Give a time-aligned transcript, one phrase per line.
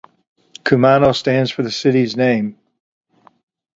[0.63, 2.57] "Kumano" stands for the city's name.